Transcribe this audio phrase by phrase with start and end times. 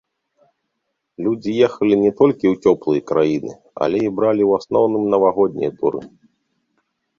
[1.25, 3.53] Людзі ехалі не толькі ў цёплыя краіны,
[3.83, 6.05] але і бралі ў асноўным навагоднія туры.